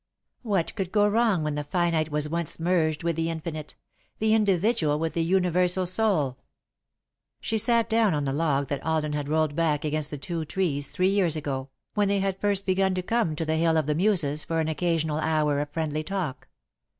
[0.41, 3.75] What could go wrong when the finite was once merged with the infinite,
[4.17, 6.39] the individual with the universal soul?
[7.39, 10.89] She sat down on the log that Alden had rolled back against the two trees,
[10.89, 13.93] three years ago, when they had first begun to come to the Hill of the
[13.93, 16.47] Muses for an occasional hour of friendly talk.